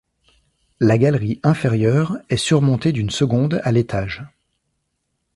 La 0.79 0.97
galerie 0.97 1.39
inférieure 1.43 2.17
est 2.29 2.37
surmontée 2.37 2.91
d’une 2.91 3.11
seconde 3.11 3.61
à 3.63 3.71
l’étage. 3.71 4.25